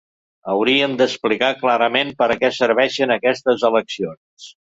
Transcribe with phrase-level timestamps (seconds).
[0.51, 4.51] Hauríem d’explicar clarament per a què serveixen aquestes eleccions.